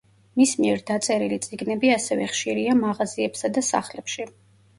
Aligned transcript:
მის 0.39 0.53
მიერ 0.61 0.79
დაწერილი 0.87 1.37
წიგნები 1.47 1.91
ასევე 1.97 2.25
ხშირია 2.33 2.75
მაღაზიებსა 2.81 3.53
და 3.59 3.65
სახლებში. 3.71 4.29